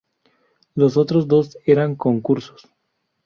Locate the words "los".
0.73-0.97